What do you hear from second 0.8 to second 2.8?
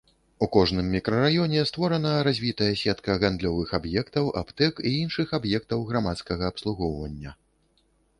мікрараёне створана развітая